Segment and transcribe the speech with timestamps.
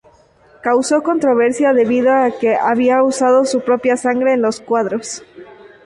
[0.63, 5.23] Causó controversia debido a que había usado su propia sangre en los cuadros.